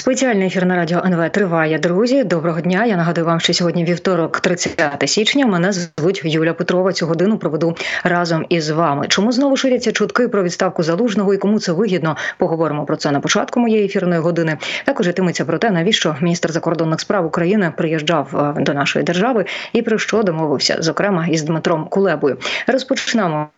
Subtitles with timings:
[0.00, 1.78] Спеціальний ефір на радіо НВ триває.
[1.78, 2.84] Друзі, доброго дня.
[2.84, 5.46] Я нагадую вам, що сьогодні вівторок, 30 січня.
[5.46, 6.92] Мене звуть Юля Петрова.
[6.92, 9.06] Цю годину проведу разом із вами.
[9.08, 12.16] Чому знову ширяться чутки про відставку залужного і кому це вигідно?
[12.38, 14.58] Поговоримо про це на початку моєї ефірної години.
[14.84, 19.82] Також йтиметься про те, навіщо міністр закордонних справ України приїжджав е, до нашої держави і
[19.82, 22.36] про що домовився, зокрема із Дмитром Кулебою.
[22.66, 23.48] Розпочнемо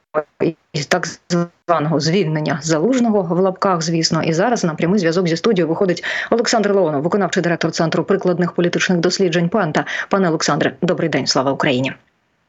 [0.89, 1.07] так
[1.67, 6.73] званого звільнення залужного в лапках, звісно, і зараз на прямий зв'язок зі студією виходить Олександр
[6.75, 9.49] Леонов, виконавчий директор центру прикладних політичних досліджень.
[9.49, 11.93] Панта пане Олександре, добрий день, слава Україні.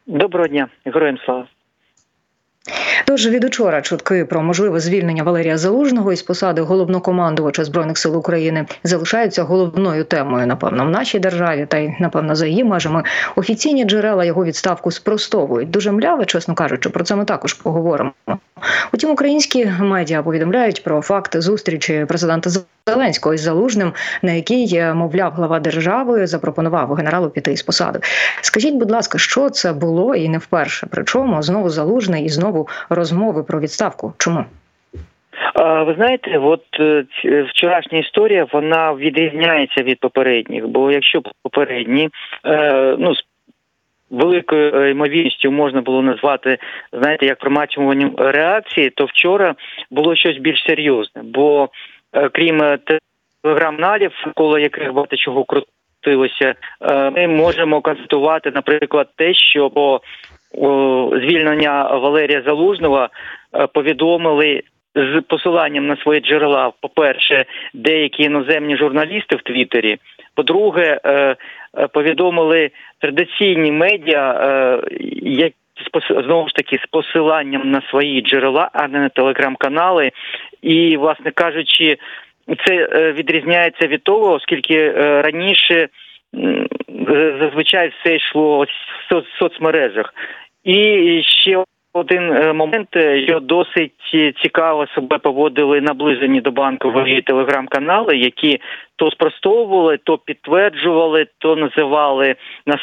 [0.08, 1.48] Доброго дня, героям слава.
[3.06, 8.66] Тож від учора чутки про можливе звільнення Валерія Залужного із посади головнокомандувача збройних сил України
[8.84, 13.04] залишаються головною темою, напевно, в нашій державі, та й напевно за її межами
[13.36, 15.70] офіційні джерела його відставку спростовують.
[15.70, 18.12] Дуже мляво, чесно кажучи, про це ми також поговоримо.
[18.94, 22.50] Утім, українські медіа повідомляють про факт зустрічі президента
[22.88, 28.00] Зеленського із залужним, на якій е, мовляв глава держави запропонував генералу піти із посади.
[28.42, 30.88] Скажіть, будь ласка, що це було і не вперше?
[30.92, 32.53] Причому знову залужний і знову
[32.90, 34.14] розмови про відставку?
[34.18, 34.46] Чому?
[35.86, 37.06] Ви знаєте, от е,
[37.50, 42.10] вчорашня історія вона відрізняється від попередніх, бо якщо попередні
[42.46, 43.14] е, ну
[44.14, 46.58] великою е, ймовірністю можна було назвати,
[46.94, 49.56] знаєте, як промачуванням реакції, то вчора
[49.92, 51.22] було щось більш серйозне.
[51.24, 51.70] Бо
[52.14, 52.80] е, крім е,
[53.42, 56.56] телеграм-налів, коло яких багато чого крутилося,
[57.16, 60.02] ми можемо констатувати, наприклад, те, що по
[61.12, 63.10] звільнення Валерія Залужного
[63.74, 64.62] повідомили.
[64.96, 69.98] З посиланням на свої джерела, по перше, деякі іноземні журналісти в Твіттері,
[70.36, 71.00] По-друге,
[71.94, 74.82] повідомили традиційні медіа, е,
[75.22, 75.54] як
[76.24, 80.12] знову ж таки з посиланням на свої джерела, а не на телеграм-канали,
[80.62, 81.98] і, власне кажучи,
[82.66, 85.88] це е, відрізняється від того, оскільки е, раніше
[87.40, 88.66] зазвичай все йшло
[89.12, 90.14] в соцмережах.
[90.64, 91.64] І ще
[91.94, 92.88] один момент,
[93.28, 93.92] що досить
[94.44, 98.60] цікаво себе поводили наближені до банкової телеграм-канали, які
[98.96, 102.36] то спростовували, то підтверджували, то називали
[102.66, 102.80] нас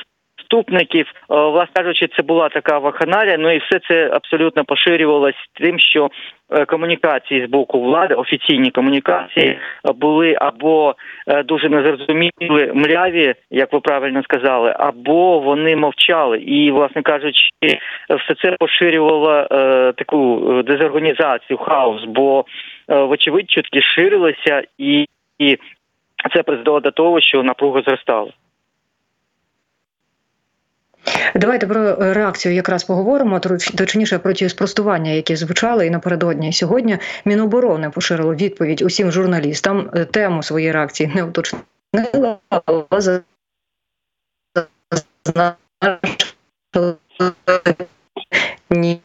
[0.51, 1.07] наступників.
[1.07, 6.11] Е, власне кажучи, це була така вакханалія, Ну і все це абсолютно поширювалось тим, що
[6.51, 9.59] е, комунікації з боку влади, офіційні комунікації
[9.95, 10.95] були або
[11.27, 16.39] е, дуже незрозумілі мляві, як ви правильно сказали, або вони мовчали.
[16.39, 17.49] І, власне кажучи,
[18.09, 19.47] все це поширювало
[19.97, 22.45] таку дезорганізацію, хаос, бо
[22.89, 25.07] вочевидь чутки ширилися і.
[25.39, 25.59] і
[26.35, 28.31] це призвело до того, що напруга зростала.
[31.35, 33.41] Давайте про е, реакцію якраз поговоримо.
[33.75, 36.99] точніше про ті спростування, які звучали і напередодні сьогодні.
[37.25, 39.91] Міноборони поширило відповідь усім журналістам.
[39.95, 43.21] Е, тему своєї реакції не уточнила, але
[48.71, 49.01] ні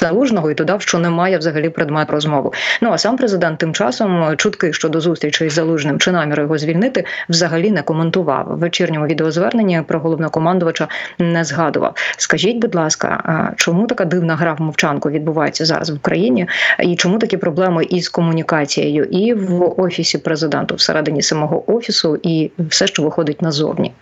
[0.00, 2.50] залужного і додав, що немає взагалі предмет розмови.
[2.80, 7.04] Ну а сам президент тим часом чутки щодо зустрічі із залужним чи наміру його звільнити
[7.28, 8.46] взагалі не коментував.
[8.48, 11.94] В вечірньому відеозверненні про головнокомандувача не згадував.
[12.16, 16.46] Скажіть, будь ласка, чому така дивна гра в мовчанку відбувається зараз в Україні?
[16.82, 22.86] І чому такі проблеми із комунікацією і в офісі президенту всередині самого офісу, і все,
[22.86, 23.92] що виходить назовні?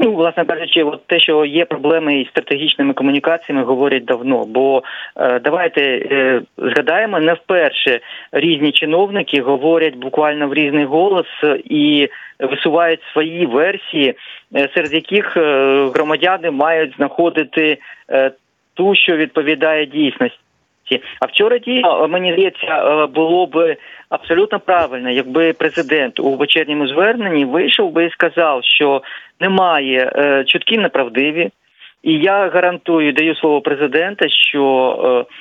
[0.00, 4.44] Ну, власне кажучи, от те, що є проблеми із стратегічними комунікаціями, говорять давно.
[4.44, 4.82] Бо
[5.16, 8.00] е, давайте е, згадаємо не вперше
[8.32, 11.26] різні чиновники говорять буквально в різний голос
[11.64, 14.14] і висувають свої версії,
[14.56, 15.40] е, серед яких е,
[15.94, 17.78] громадяни мають знаходити
[18.10, 18.32] е,
[18.74, 20.38] ту, що відповідає дійсності.
[21.20, 23.76] А вчора дійсно мені здається було б
[24.12, 29.02] абсолютно правильно, якби президент у вечірньому зверненні вийшов би і сказав, що
[29.40, 31.50] немає е, чутки неправдиві,
[32.02, 35.34] і я гарантую, даю слово президента, що е,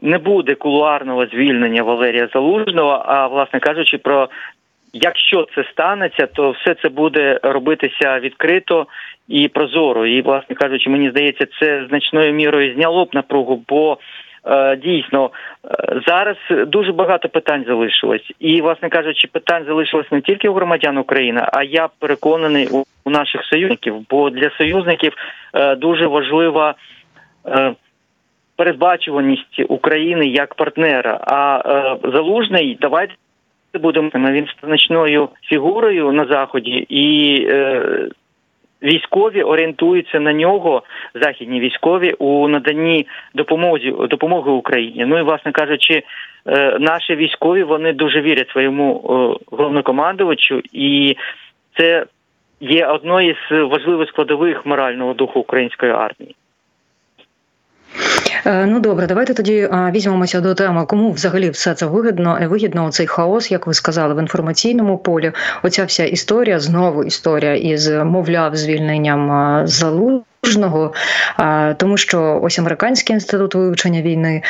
[0.00, 3.02] не буде кулуарного звільнення Валерія Залужного.
[3.06, 4.28] А власне кажучи, про
[4.92, 8.86] якщо це станеться, то все це буде робитися відкрито
[9.28, 10.06] і прозоро.
[10.06, 13.98] І, власне кажучи, мені здається, це значною мірою зняло б напругу, бо Е,
[14.82, 15.30] дійсно
[15.64, 20.98] е, зараз дуже багато питань залишилось, і, власне кажучи, питань залишилось не тільки у громадян
[20.98, 22.68] України, а я переконаний
[23.04, 23.94] у наших союзників.
[24.10, 25.12] Бо для союзників
[25.54, 26.74] е, дуже важлива
[28.56, 31.20] передбачуваність України як партнера.
[31.26, 31.62] А
[32.04, 33.14] залужний давайте
[33.74, 37.36] будемо він значною фігурою на заході і
[38.86, 40.82] військові орієнтуються на нього,
[41.14, 45.04] західні військові у наданні допомозі допомоги Україні.
[45.06, 46.02] Ну і власне кажучи,
[46.78, 49.00] наші військові вони дуже вірять своєму
[49.50, 51.16] головнокомандувачу, і
[51.78, 52.06] це
[52.60, 56.34] є одною з важливих складових морального духу української армії.
[58.44, 62.90] Е, ну добре, давайте тоді візьмемося до теми, кому взагалі все це вигідно е, вигідно.
[62.90, 65.32] Цей хаос, як ви сказали, в інформаційному полі.
[65.62, 70.24] Оця вся історія знову історія із мовляв звільненням залу.
[70.42, 70.92] Залужного,
[71.76, 74.42] тому що ось американський інститут вивчення війни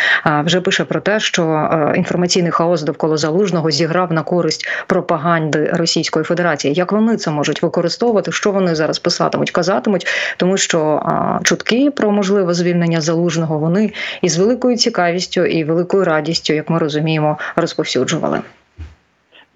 [0.44, 6.74] вже пише про те, що інформаційний хаос довкола залужного зіграв на користь пропаганди Російської Федерації.
[6.74, 8.32] Як вони це можуть використовувати?
[8.32, 10.06] Що вони зараз писатимуть, казатимуть,
[10.36, 11.02] тому що
[11.44, 13.92] чутки про можливе звільнення залужного вони
[14.22, 18.40] із великою цікавістю і великою радістю, як ми розуміємо, розповсюджували.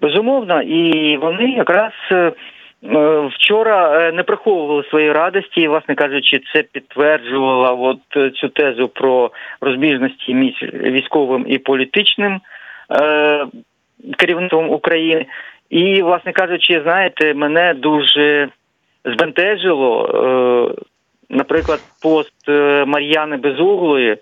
[0.01, 2.31] Безумовно, і вони якраз Е,
[2.83, 9.31] вчора е, не приховували свої радості, власне кажучи, це підтверджувало от е, цю тезу про
[9.61, 12.41] розбіжності між військовим і політичним
[12.91, 13.45] е,
[14.17, 15.25] керівництвом України.
[15.69, 18.49] І, власне кажучи, знаєте, мене дуже
[19.05, 20.83] збентежило, е,
[21.29, 22.47] наприклад, пост
[22.85, 24.17] Мар'яни Безуглої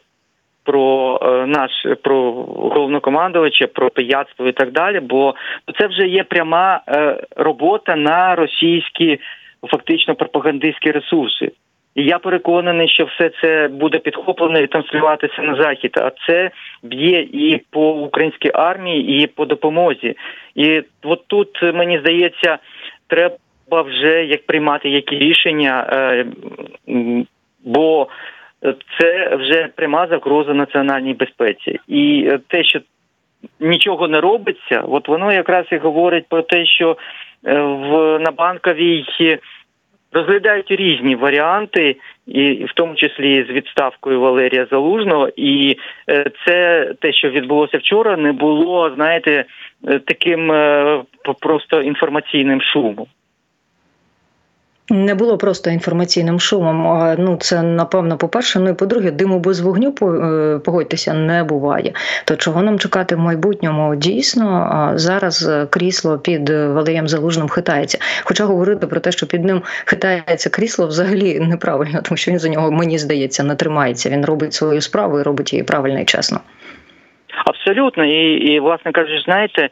[0.70, 1.72] про е, наш
[2.04, 5.00] про головнокомандувача, про пияцтво і так далі.
[5.00, 5.36] Бо
[5.80, 9.20] це вже є пряма е, робота на російські
[9.72, 11.52] фактично пропагандистські ресурси.
[11.96, 15.92] І я переконаний, що все це буде підхоплено і транслюватися на захід.
[15.98, 16.52] А це
[16.84, 20.16] б'є і по українській армії, і по допомозі.
[20.56, 22.58] І от тут мені здається,
[23.08, 23.36] треба
[23.82, 26.26] вже як приймати які рішення, е,
[27.66, 28.08] бо
[29.00, 32.80] це вже пряма загроза національній безпеці, і е, те, що
[33.60, 36.98] нічого не робиться, от воно якраз і говорить про те, що
[37.46, 39.06] е, в на банковій
[40.12, 41.96] розглядають різні варіанти,
[42.28, 45.78] і в тому числі з відставкою Валерія Залужного, і
[46.10, 49.46] е, це те, що відбулося вчора, не було, знаєте,
[50.06, 50.54] таким
[51.40, 53.08] просто інформаційним шумом.
[54.90, 57.16] Не було просто інформаційним шумом.
[57.20, 58.60] Ну це напевно, по перше.
[58.60, 61.94] Ну і по-друге, диму без вогню е, погодьтеся не буває.
[62.26, 63.96] То чого нам чекати в майбутньому?
[63.96, 67.98] Дійсно, зараз крісло під Валерієм Залужним хитається.
[68.24, 72.50] Хоча говорити про те, що під ним хитається крісло, взагалі неправильно, тому що він за
[72.50, 74.10] нього мені здається не тримається.
[74.10, 76.40] Він робить свою справу і робить її правильно і чесно.
[77.46, 79.70] Абсолютно, і, і власне кажучи, знаєте, е,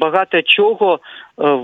[0.00, 1.00] багато чого
[1.40, 1.58] е,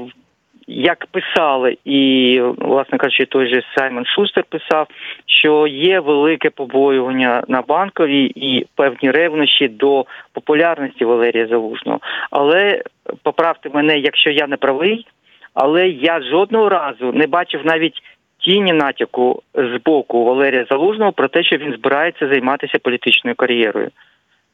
[0.66, 4.86] як писали, і власне кажучи, той же Саймон Шустер писав,
[5.26, 12.00] що є велике побоювання на банковій і певні ревнощі до популярності Валерія Залужного.
[12.30, 12.82] Але
[13.22, 15.06] поправте мене, якщо я не правий,
[15.54, 18.02] але я жодного разу не бачив навіть.
[18.38, 23.90] Тіні натяку з боку Валерія Залужного про те, що він збирається займатися політичною кар'єрою.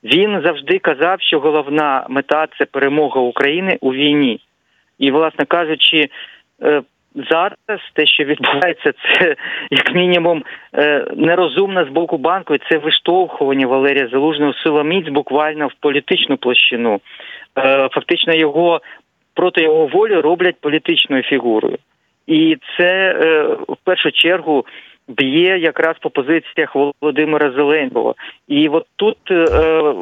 [0.04, 4.40] Він завжди казав, що головна мета це перемога України у війні.
[5.00, 6.08] І, власне кажучи,
[6.62, 6.82] е,
[7.30, 9.36] зараз те, що відбувається, це
[9.70, 10.44] як мінімум
[10.74, 17.00] е, нерозумне з боку банку, і це виштовхування Валерія Залужного силоміць буквально в політичну площину.
[17.58, 18.80] Е, фактично його
[19.34, 21.78] проти його волі роблять політичною фігурою.
[22.26, 23.12] І це
[23.68, 24.64] в першу чергу
[25.10, 28.14] б'є якраз по позиціях Володимира Зеленського.
[28.48, 29.94] І от тут е,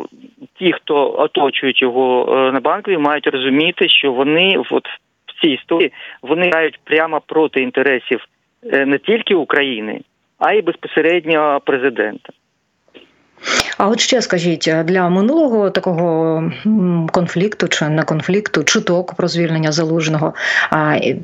[0.58, 4.86] ті, хто оточують його е, на банкові, мають розуміти, що вони от
[5.26, 5.92] в цій історії
[6.22, 8.24] вони грають прямо проти інтересів
[8.72, 10.00] е, не тільки України,
[10.38, 12.32] а й безпосередньо президента.
[13.78, 16.42] А от ще скажіть для минулого такого
[17.12, 20.34] конфлікту чи не конфлікту, чуток про звільнення залужного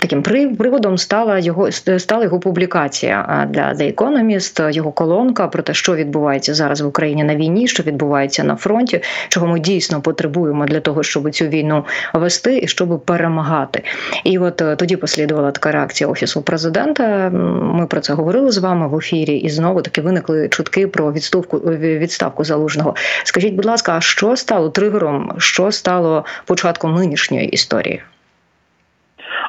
[0.01, 5.95] таким приводом стала його стала його публікація для The Economist, його колонка про те, що
[5.95, 10.81] відбувається зараз в Україні на війні, що відбувається на фронті, чого ми дійсно потребуємо для
[10.81, 11.85] того, щоб цю війну
[12.15, 13.83] вести і щоб перемагати.
[14.25, 17.31] І от е, тоді послідувала така реакція офісу президента.
[17.61, 21.59] Ми про це говорили з вами в ефірі, і знову таки виникли чутки про відставку
[21.59, 22.95] відставку залужного.
[23.25, 25.33] Скажіть, будь ласка, а що стало тригером?
[25.39, 28.03] Що стало початком нинішньої історії?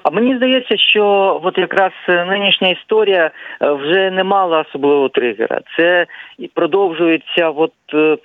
[0.04, 1.06] А мені здається, що
[1.44, 5.62] от якраз нинішня історія е, вже не мала особливого тригера.
[5.78, 6.06] Це
[6.54, 8.18] продовжується от е,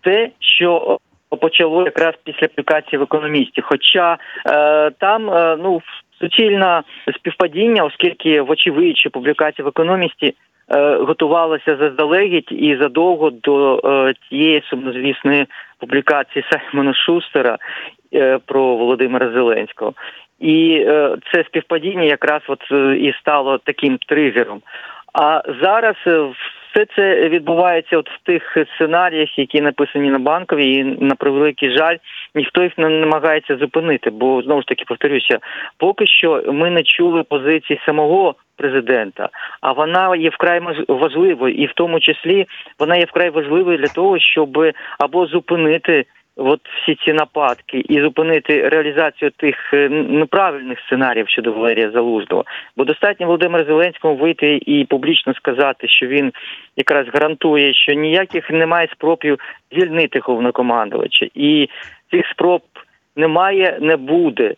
[0.00, 0.98] те, що
[1.36, 3.60] почало якраз після публікації в економісті.
[3.60, 5.82] Хоча е, там е, ну
[6.20, 6.82] суцільне
[7.18, 10.34] співпадіння, оскільки вочевидь, що публікація в економісті
[10.78, 15.46] готувалася заздалегідь і задовго до е, тієї сумнозвісної
[15.78, 17.58] публікації Саймона Шустера
[18.14, 19.92] е, про Володимира Зеленського.
[20.40, 20.86] І
[21.32, 24.60] це співпадіння якраз от і стало таким тригером.
[25.12, 25.96] А зараз
[26.72, 31.96] все це відбувається от в тих сценаріях, які написані на банкові, і на превеликий жаль,
[32.34, 34.10] ніхто їх не намагається зупинити.
[34.10, 35.38] Бо знову ж таки повторюся,
[35.78, 39.28] поки що ми не чули позиції самого президента,
[39.60, 42.46] а вона є вкрай важливою, і в тому числі
[42.78, 44.58] вона є вкрай важливою для того, щоб
[44.98, 46.04] або зупинити
[46.36, 52.44] от всі ці нападки і зупинити реалізацію тих е, неправильних сценаріїв щодо Валерія Залужного.
[52.76, 56.32] Бо достатньо Володимиру Зеленському вийти і публічно сказати, що він
[56.76, 59.38] якраз гарантує, що ніяких немає спробів
[59.72, 61.68] звільнити головнокомандувача, і
[62.10, 62.62] цих спроб
[63.16, 64.54] немає, не буде.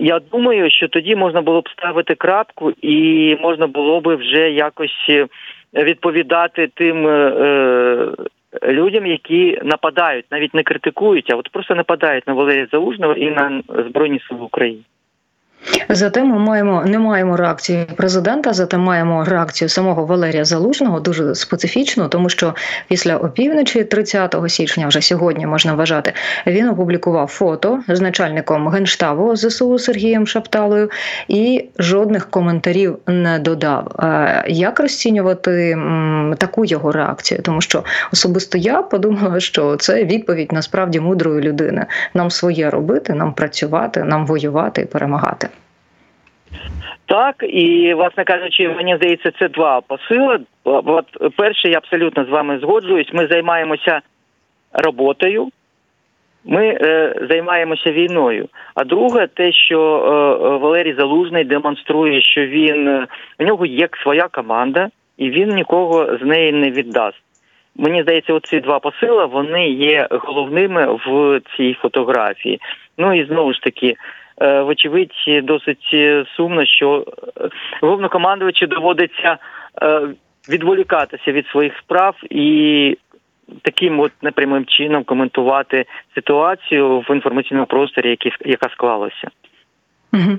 [0.00, 5.06] Я думаю, що тоді можна було б ставити крапку, і можна було б вже якось
[5.10, 5.26] е,
[5.74, 8.12] відповідати тим е,
[8.68, 13.62] людям, які нападають, навіть не критикують, а от просто нападають на Валерія Залужного і на
[13.88, 14.80] Збройні Сили України.
[15.88, 22.08] Зате ми маємо не маємо реакції президента, зате маємо реакцію самого Валерія Залужного, дуже специфічну,
[22.08, 22.54] тому що
[22.88, 26.12] після опівночі, 30 січня, вже сьогодні можна вважати,
[26.46, 30.90] він опублікував фото з начальником генштабу ЗСУ Сергієм Шапталою
[31.28, 33.92] і жодних коментарів не додав.
[34.48, 35.78] Як розцінювати
[36.38, 37.42] таку його реакцію?
[37.42, 41.86] Тому що особисто я подумала, що це відповідь насправді мудрої людини.
[42.14, 45.48] Нам своє робити, нам працювати, нам воювати і перемагати.
[47.06, 50.40] Так, і власне кажучи, мені здається, це два посили.
[50.64, 53.12] От перше, я абсолютно з вами згоджуюсь.
[53.12, 54.00] Ми займаємося
[54.72, 55.48] роботою,
[56.44, 58.48] ми е, займаємося війною.
[58.74, 63.06] А друге, те, що е, Валерій Залужний демонструє, що він
[63.38, 67.22] у нього є своя команда, і він нікого з неї не віддасть.
[67.76, 72.60] Мені здається, оці два посила вони є головними в цій фотографії.
[72.98, 73.96] Ну і знову ж таки.
[74.40, 75.94] Е, вочевидь, досить
[76.36, 77.04] сумно, що
[77.40, 77.48] е,
[77.80, 79.38] головнокомандувачу доводиться
[79.82, 80.08] е,
[80.48, 82.98] відволікатися від своїх справ і
[83.62, 89.28] таким от непрямим чином коментувати ситуацію в інформаційному просторі, яка склалася.
[90.12, 90.38] Угу.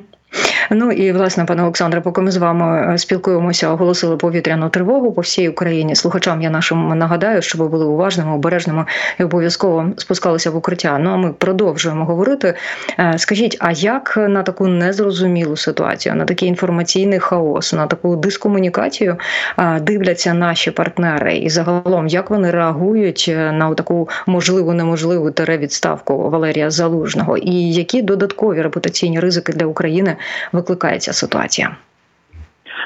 [0.71, 5.21] Ну і власне, пане Олександре, поки ми з вами е, спілкуємося, оголосили повітряну тривогу по
[5.21, 5.95] всій Україні.
[5.95, 8.85] Слухачам я нашим нагадаю, щоб ви були уважними, обережними
[9.19, 10.97] і обов'язково спускалися в укриття.
[10.99, 12.53] Ну а ми продовжуємо говорити.
[12.99, 19.17] Е, скажіть, а як на таку незрозумілу ситуацію, на такий інформаційний хаос, на таку дискомунікацію
[19.57, 26.69] е, дивляться наші партнери, і загалом як вони реагують на таку можливу неможливу тере-відставку Валерія
[26.69, 30.15] Залужного, і які додаткові репутаційні ризики для України
[30.51, 31.75] викликає ця ситуація?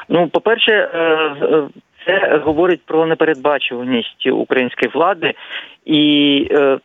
[0.10, 1.00] Ну, по перше, е,
[1.42, 1.68] е,
[2.06, 5.34] це говорить про непередбачуваність української влади
[5.86, 6.48] і.
[6.52, 6.78] Е,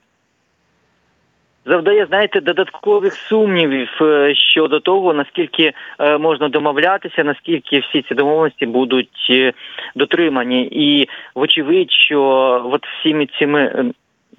[1.66, 3.88] завдає, знаєте, додаткових сумнівів
[4.34, 5.72] щодо того, наскільки
[6.20, 9.32] можна домовлятися, наскільки всі ці домовленості будуть
[9.94, 12.20] дотримані, і вочевидь, що
[12.72, 13.92] от всіми цими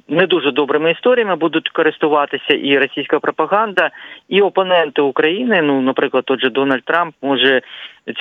[0.10, 3.89] не дуже добрими історіями будуть користуватися і російська пропаганда,
[4.29, 5.62] і опоненти України.
[5.62, 7.62] Ну, наприклад, тот же Дональд Трамп може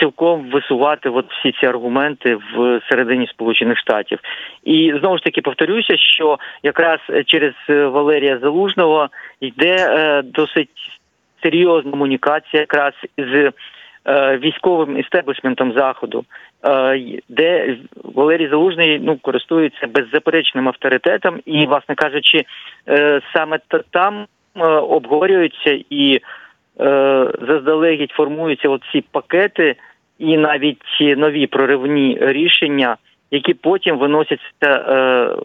[0.01, 4.19] цілком висувати от всі ці аргументи в середині Сполучених Штатів.
[4.65, 9.09] І знову ж таки повторюся, що якраз через Валерія Залужного
[9.41, 10.69] йде е, досить
[11.43, 13.53] серйозна комунікація, якраз з
[14.43, 16.25] військовим істеблішментом заходу.
[16.67, 22.45] Е, де Валерій Залужний ну користується беззаперечним авторитетом, і, власне кажучи,
[22.89, 23.59] е, саме
[23.91, 26.21] там е, обговорюються і
[27.49, 29.77] заздалегідь формуються оці пакети,
[30.19, 32.97] і навіть нові проривні рішення,
[33.31, 35.37] які потім виносяться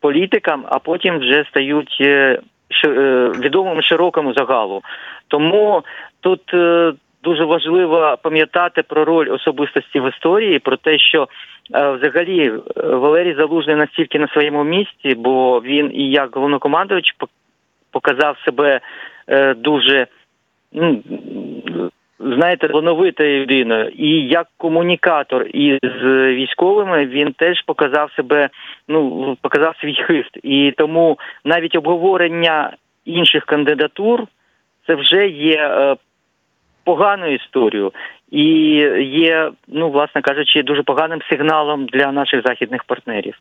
[0.00, 2.00] політикам, а потім вже стають
[3.44, 4.82] відомим широкому загалу.
[5.28, 5.82] Тому
[6.20, 6.54] тут
[7.22, 11.28] дуже важливо пам'ятати про роль особистості в історії, про те, що
[11.74, 17.04] е, взагалі е, Валерій Залужний настільки на своєму місці, бо він і як головнокомандувач
[17.90, 18.80] показав себе
[19.28, 20.06] е, дуже.
[20.72, 21.02] ну,
[22.24, 28.48] Знаєте, талановитою людиною, і як комунікатор із військовими він теж показав себе,
[28.88, 32.72] ну показав свій хист, і тому навіть обговорення
[33.04, 34.24] інших кандидатур
[34.86, 35.96] це вже є
[36.84, 37.92] погану історію
[38.30, 38.44] і
[39.00, 43.34] є, ну власне кажучи, дуже поганим сигналом для наших західних партнерів.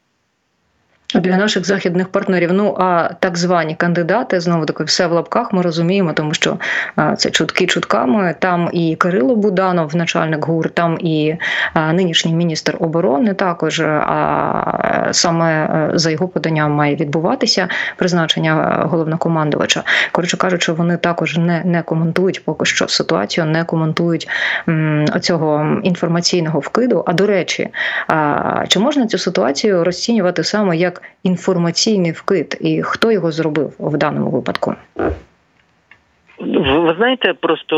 [1.16, 2.54] Для наших західних партнерів.
[2.54, 5.54] Ну а так звані кандидати знову таки все в лапках.
[5.54, 6.58] Ми розуміємо, тому що
[7.18, 8.36] це чутки чутками.
[8.40, 11.36] Там і Кирило Буданов, начальник ГУР, там і
[11.76, 13.34] нинішній міністр оборони.
[13.34, 19.84] Також а саме е, за його поданням має відбуватися призначення головнокомандувача.
[20.12, 24.30] Коротше кажучи, вони також не не коментують поки що ситуацію, не коментують
[25.22, 27.04] цього інформаційного вкиду.
[27.08, 27.70] А до речі,
[28.08, 33.98] а, чи можна цю ситуацію розцінювати саме як інформаційний вкид, і хто його зробив в
[33.98, 34.76] даному випадку?
[36.40, 37.78] Ви знаєте, просто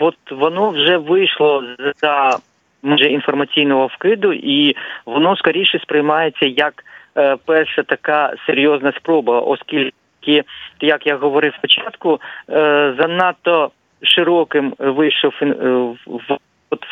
[0.00, 1.64] от воно вже вийшло
[2.02, 2.38] за
[2.82, 6.84] може інформаційного вкиду, і воно скоріше сприймається як
[7.16, 10.44] е, перша така серйозна спроба, оскільки,
[10.80, 13.70] як я говорив спочатку, е, занадто
[14.02, 15.46] широким вийшов е,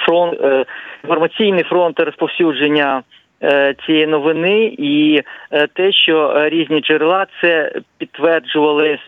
[0.07, 0.39] фронт
[1.03, 3.03] інформаційний фронт розповсюдження
[3.87, 8.99] цієї новини, і е, те, що різні джерела це підтверджували,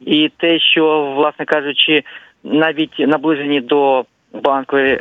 [0.00, 2.02] і те, що, власне кажучи,
[2.44, 5.00] навіть наближені до банкової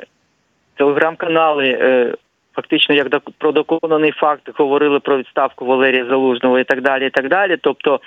[0.76, 1.66] телеграм-канали.
[1.66, 2.14] Е,
[2.56, 7.08] фактично, як про доконаний факт говорили про відставку Валерія Залужного і так далі.
[7.08, 7.58] і так далі.
[7.62, 8.00] Тобто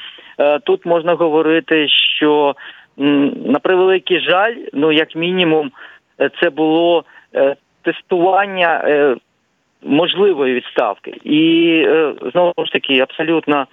[0.64, 2.54] тут можна говорити, що
[3.46, 5.70] на превеликий жаль, ну як мінімум,
[6.40, 7.04] це було
[7.82, 8.84] тестування
[9.86, 11.14] можливої відставки.
[11.24, 13.66] І е, знову ж таки, абсолютно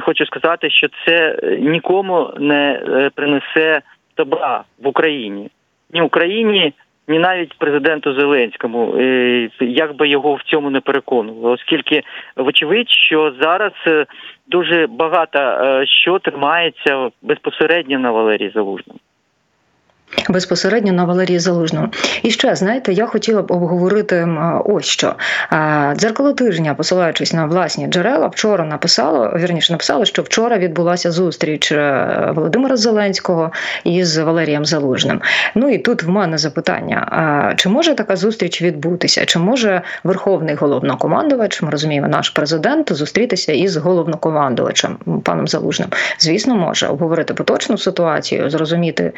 [0.00, 3.82] хочу сказати, що це нікому не е, принесе
[4.16, 5.50] добра в Україні,
[5.92, 6.72] ні Україні,
[7.08, 12.02] ні навіть президенту Зеленському, е, як би його в цьому не переконували, оскільки
[12.36, 13.72] вочевидь, що зараз
[14.46, 15.38] дуже багато
[15.86, 19.00] що тримається безпосередньо на Валерії Залужному
[20.28, 21.88] безпосередньо на Валерії Залужному.
[22.22, 24.28] І ще знаєте, я хотіла б обговорити
[24.64, 25.14] ось що
[25.96, 32.32] дзеркало тижня, посилаючись на власні джерела, вчора написало вірніше написало, що вчора відбулася зустріч е,
[32.34, 33.52] Володимира Зеленського
[33.84, 35.20] із Валерієм Залужним.
[35.54, 39.24] Ну і тут в мене запитання: чи може така зустріч відбутися?
[39.24, 45.88] Чи може верховний головнокомандувач, ми розуміємо, наш президент зустрітися із головнокомандувачем паном Залужним?
[46.18, 49.12] Звісно, може обговорити поточну ситуацію, зрозуміти,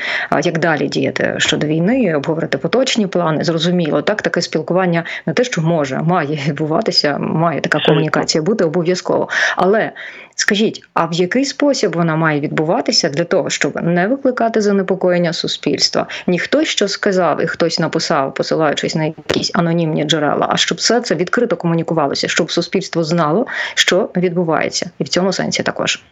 [0.45, 3.45] як далі далі діяти щодо війни, обговорити поточні плани.
[3.45, 9.29] Зрозуміло, так таке спілкування не те, що може, має відбуватися, має така комунікація бути обов'язково.
[9.57, 9.93] Але
[10.37, 16.07] скажіть, а в який спосіб вона має відбуватися для того, щоб не викликати занепокоєння суспільства?
[16.27, 21.15] Ніхто що сказав і хтось написав, посилаючись на якісь анонімні джерела, а щоб все це
[21.15, 26.03] відкрито комунікувалося, щоб суспільство знало, що відбувається, і в цьому сенсі також.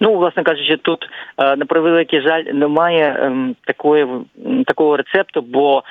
[0.00, 4.06] Ну, власне кажучи, тут е, на превеликий жаль немає ем, такої
[4.66, 5.82] такого рецепту, бо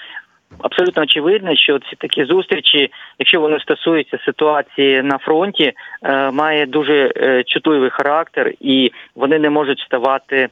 [0.61, 5.73] абсолютно очевидно, що ці такі зустрічі, якщо вони стосуються ситуації на фронті,
[6.03, 10.47] е, має дуже е, чутливий характер, і вони не можуть ставати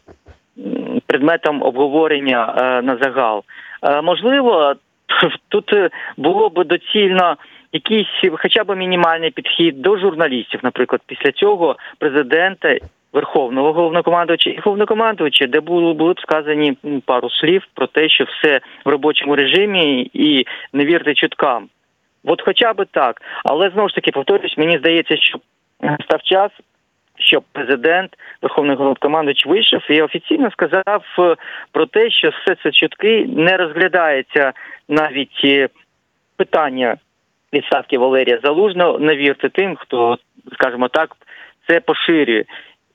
[1.06, 3.43] предметом обговорення на загал.
[4.04, 4.76] Можливо,
[5.50, 5.71] тут
[6.17, 7.38] було б доцільно.
[7.73, 12.78] Якийсь хоча б мінімальний підхід до журналістів, наприклад, після цього президента
[13.17, 18.62] Верховного головнокомандувача і головнокомандувача, де було були б сказані пару слів про те, що все
[18.86, 21.69] в робочому режимі і не вірте чуткам.
[22.23, 23.21] От хоча б так.
[23.43, 25.39] Але знову ж таки повторюсь, мені здається, що
[26.06, 26.51] став час,
[27.19, 31.36] щоб президент, верховний головнокомандувач вийшов і офіційно сказав е,
[31.71, 34.53] про те, що все це чутки не розглядається
[34.89, 35.69] навіть е,
[36.36, 36.97] питання
[37.53, 38.99] відставки Валерія Залужного.
[38.99, 40.17] Не вірте тим, хто
[40.53, 41.15] скажімо так.
[41.67, 42.43] Це поширює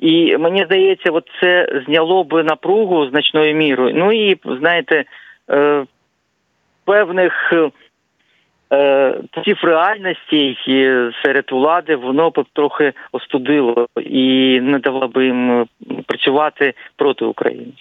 [0.02, 3.94] і мені здається, от це зняло би напругу значною мірою.
[3.96, 5.04] Ну і знаєте,
[5.50, 5.84] е,
[6.84, 7.52] певних
[8.72, 10.56] е, цифр реальності
[11.22, 15.66] серед влади воно б трохи остудило і не давало би їм
[16.06, 17.72] працювати проти України.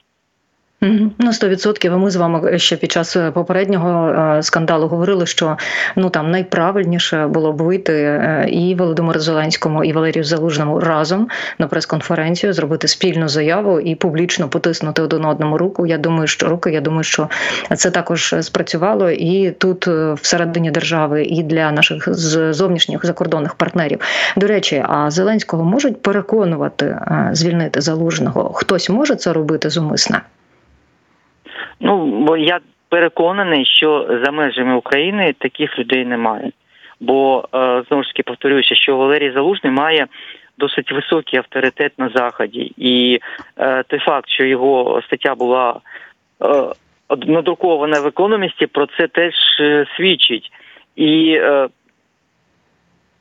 [0.83, 1.97] Ну, 100%.
[1.97, 5.57] Ми з вами ще під час е, попереднього е, скандалу говорили, що
[5.95, 11.27] ну там найправильніше було б вийти е, і Володимиру Зеленському, і Валерію Залужному разом
[11.59, 15.85] на прес-конференцію, зробити спільну заяву і публічно потиснути один одному руку.
[15.85, 16.71] Я думаю, що руки.
[16.71, 17.29] Я думаю, що
[17.75, 19.87] це також спрацювало і тут
[20.21, 22.13] всередині держави, і для наших
[22.53, 23.99] зовнішніх закордонних партнерів.
[24.37, 26.99] До речі, а Зеленського можуть переконувати
[27.31, 28.53] звільнити залужного.
[28.53, 30.21] Хтось може це робити зумисне.
[31.81, 36.51] Ну бо я переконаний, що за межами України таких людей немає.
[36.99, 40.07] Бо е, знову ж таки повторююся, що Валерій Залужний має
[40.57, 43.19] досить високий авторитет на заході, і
[43.57, 45.79] е, той факт, що його стаття була
[46.43, 46.65] е,
[47.27, 49.33] надрукована в економісті, про це теж
[49.97, 50.51] свідчить.
[50.95, 51.41] І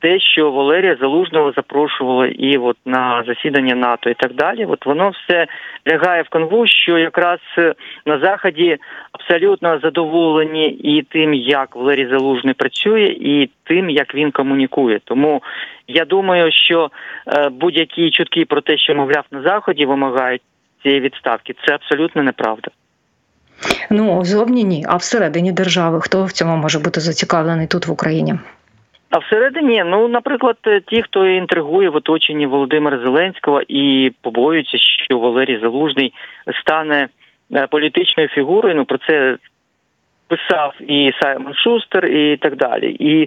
[0.01, 5.11] те, що Валерія Залужного запрошували і от на засідання НАТО, і так далі, от воно
[5.11, 5.47] все
[5.93, 7.75] лягає в канву, що якраз е,
[8.07, 8.79] на заході
[9.13, 15.01] абсолютно задоволені і тим, як Валерій Залужний працює, і тим, як він комунікує.
[15.05, 15.43] Тому
[15.89, 16.91] я думаю, що
[17.27, 20.43] е, будь-які чутки про те, що мовляв на заході вимагають
[20.83, 22.71] цієї відставки, це абсолютно неправда.
[23.91, 24.85] Ну зовні ні.
[24.89, 28.35] А всередині держави хто в цьому може бути зацікавлений тут в Україні?
[29.11, 35.59] А всередині, ну, наприклад, ті, хто інтригує в оточенні Володимира Зеленського і побоюються, що Валерій
[35.63, 36.13] Залужний
[36.61, 37.09] стане
[37.55, 38.75] е, політичною фігурою.
[38.75, 39.37] Ну про це
[40.29, 42.91] писав і Саймон Шустер, і так далі.
[42.91, 43.23] І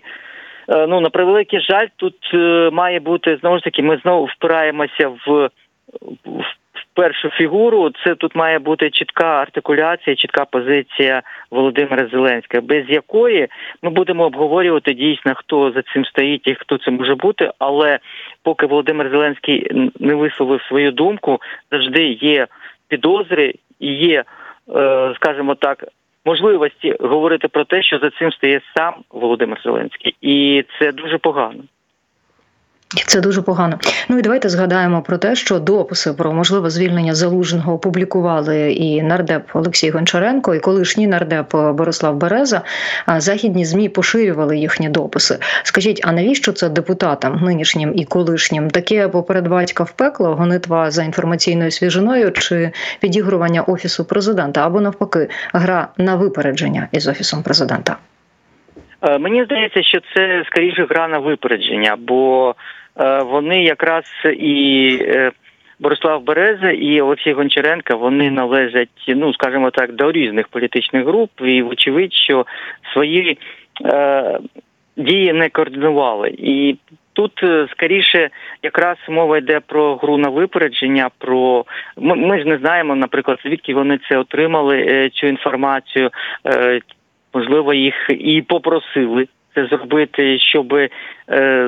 [0.70, 5.08] е, ну на превеликий жаль, тут е, має бути знову ж таки, ми знову впираємося
[5.08, 5.50] в.
[6.26, 6.44] в
[6.94, 13.48] першу фігуру, це тут має бути чітка артикуляція, чітка позиція Володимира Зеленського, без якої
[13.82, 17.52] ми будемо обговорювати дійсно, хто за цим стоїть і хто це може бути.
[17.60, 18.00] Але
[18.44, 19.68] поки Володимир Зеленський
[20.00, 21.40] не висловив свою думку,
[21.72, 22.48] завжди є
[22.88, 24.24] підозри і є,
[24.76, 25.86] е, скажімо так.
[26.26, 31.64] Можливості говорити про те, що за цим стає сам Володимир Зеленський, і це дуже погано.
[33.08, 33.80] Це дуже погано.
[34.10, 39.44] Ну і давайте згадаємо про те, що дописи про можливе звільнення залужного опублікували і нардеп
[39.54, 42.62] Олексій Гончаренко, і колишній нардеп Борислав Береза.
[43.06, 45.38] А західні змі поширювали їхні дописи.
[45.64, 48.70] Скажіть, а навіщо це депутатам, нинішнім і колишнім?
[48.70, 55.30] Таке поперед батька в пекло, гонитва за інформаційною свіжиною чи підігрування офісу президента, або навпаки,
[55.54, 57.98] гра на випередження із офісом президента?
[59.04, 62.56] Е, мені здається, що це скоріше гра на випередження, бо
[63.00, 64.04] Е, вони якраз
[64.38, 65.32] і е,
[65.80, 71.62] Борислав Береза і Олексій Гончаренко вони належать, ну скажімо так, до різних політичних груп, і
[71.62, 72.46] вочевидь, що
[72.94, 73.38] свої
[73.86, 74.40] е,
[74.98, 76.30] дії не координували.
[76.38, 76.78] І
[77.14, 78.30] тут скоріше
[78.64, 81.10] якраз мова йде про гру на випередження.
[81.18, 81.66] Про
[81.98, 86.10] ми, ми ж не знаємо, наприклад, звідки вони це отримали цю інформацію.
[86.46, 86.80] Е,
[87.34, 90.90] Можливо, їх і попросили це зробити, щоб е,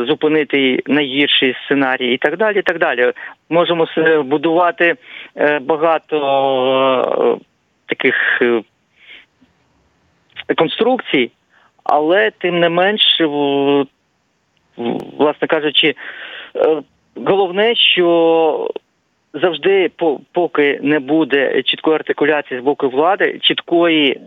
[0.07, 2.59] зупинити найгірший сценарій, і так далі.
[2.59, 3.11] і так далі.
[3.49, 3.87] Можемо
[4.23, 4.95] будувати
[5.37, 6.17] е, багато
[7.41, 7.45] е,
[7.85, 8.61] таких е,
[10.55, 11.31] конструкцій,
[11.83, 13.21] але тим не менш,
[15.17, 15.95] власне кажучи,
[16.55, 16.81] е,
[17.15, 18.69] головне, що
[19.33, 19.91] завжди,
[20.31, 24.21] поки не буде чіткої артикуляції з боку влади, чіткої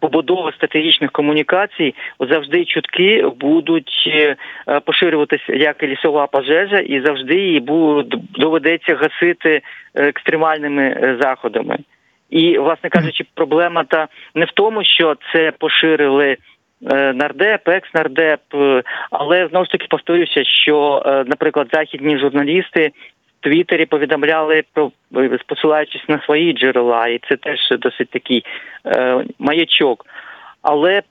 [0.00, 4.36] побудова стратегічних комунікацій завжди чутки будуть е,
[4.80, 7.60] поширюватися як лісова пожежа, і завжди її
[8.38, 9.62] доведеться гасити
[9.94, 11.78] екстремальними е, заходами.
[12.30, 16.36] І, власне кажучи, проблема та не в тому, що це поширили.
[16.92, 18.40] Е, нардеп, екс-нардеп,
[19.10, 22.90] але знову ж таки повторюся, що, наприклад, західні журналісти
[23.46, 24.90] Твіттері повідомляли про
[25.46, 28.44] посилаючись на свої джерела, і це теж досить такий
[28.86, 30.06] е, маячок.
[30.62, 31.02] Але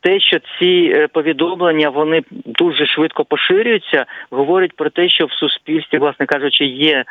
[0.00, 5.98] те, що ці е, повідомлення вони дуже швидко поширюються, говорить про те, що в суспільстві,
[5.98, 7.04] власне кажучи, є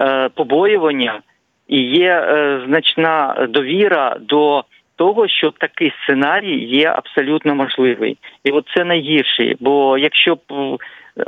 [0.00, 1.20] е, побоювання
[1.68, 4.64] і є е, значна довіра до.
[4.96, 9.56] Того, що такий сценарій є абсолютно можливий, і от це найгірший.
[9.60, 10.40] Бо якщо б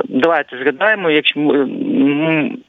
[0.09, 1.67] давайте згадаємо, якщо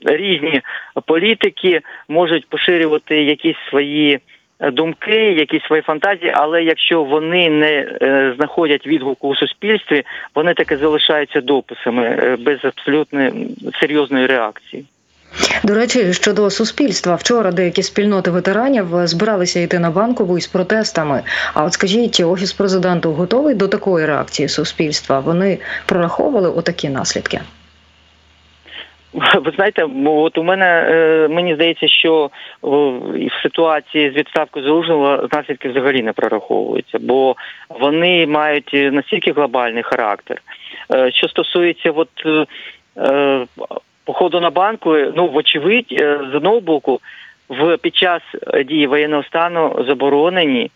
[0.04, 0.60] різні
[1.06, 4.18] політики можуть поширювати якісь свої
[4.60, 10.02] е, думки, якісь свої фантазії, але якщо вони не е, знаходять відгуку у суспільстві,
[10.34, 13.30] вони таки залишаються дописами е, без абсолютно
[13.80, 14.84] серйозної реакції.
[15.64, 21.22] До речі, щодо суспільства, вчора деякі спільноти ветеранів збиралися йти на банкову із протестами.
[21.54, 25.20] А от скажіть, офіс президенту готовий до такої реакції суспільства?
[25.20, 27.40] Вони прораховували отакі наслідки.
[29.12, 32.30] Ви знаєте, от у мене е, мені здається, що
[32.62, 37.36] в ситуації з відставкою залужного наслідки взагалі не прораховуються, бо
[37.68, 40.42] вони мають настільки глобальний характер.
[40.94, 42.08] Е, що стосується от
[42.96, 43.46] е,
[44.04, 47.00] походу на банку, ну вочевидь, е, з одного боку,
[47.48, 48.22] в під час
[48.66, 50.70] дії воєнного стану заборонені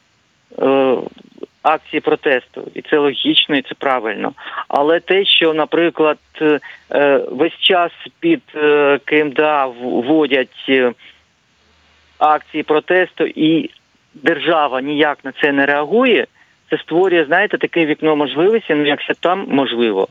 [0.58, 0.96] е,
[1.66, 4.32] акції протесту, і це логічно, і це правильно.
[4.68, 6.60] Але те, що, наприклад, е,
[7.30, 10.92] весь час під е, КМДА вводять е,
[12.18, 13.70] акції протесту, і
[14.14, 16.26] держава ніяк на це не реагує,
[16.70, 20.08] це створює, знаєте, таке вікно можливості, ну як це там можливо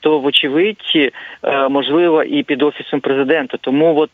[0.00, 3.56] то вочевидь е, можливо і під офісом президента.
[3.60, 4.10] Тому от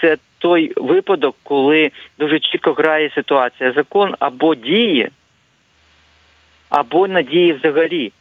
[0.00, 3.72] це той випадок, коли дуже чітко грає ситуація.
[3.72, 5.10] Закон або діє,
[6.70, 8.12] або надії взагалі.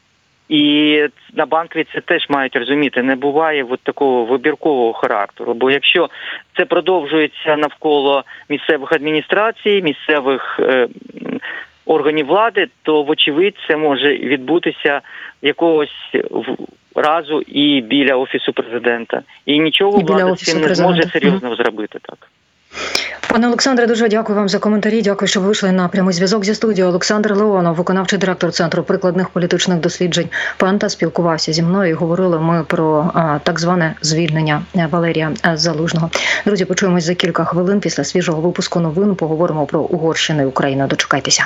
[0.50, 3.04] І на банкові це теж мають розуміти.
[3.04, 5.54] Не буває от такого вибіркового характеру.
[5.54, 6.10] Бо якщо
[6.58, 10.88] це продовжується навколо місцевих адміністрацій, місцевих е,
[11.86, 15.02] органів влади, то вочевидь це може відбутися
[15.42, 16.16] якогось
[16.96, 19.22] разу і біля офісу президента.
[19.46, 21.56] І нічого і влада з цим не зможе серйозно mm-hmm.
[21.56, 22.18] зробити так.
[23.28, 25.02] Пане Олександре, дуже дякую вам за коментарі.
[25.02, 26.90] Дякую, що вийшли на прямий зв'язок зі студією.
[26.90, 30.30] Олександр Леонов, виконавчий директор центру прикладних політичних досліджень.
[30.58, 31.92] Панта спілкувався зі мною.
[31.92, 36.10] і Говорили ми про а, так зване звільнення Валерія Залужного.
[36.46, 39.16] Друзі, почуємось за кілька хвилин після свіжого випуску новин.
[39.16, 40.88] Поговоримо про Угорщину і Україну.
[40.88, 41.46] Дочекайтеся.